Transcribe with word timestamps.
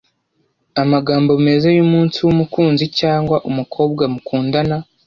amagambo 0.81 1.31
meza 1.45 1.67
yumunsi 1.77 2.17
wumukunzi 2.25 2.85
cyangwa 2.99 3.37
umukobwa 3.49 4.03
mukundana 4.13 4.77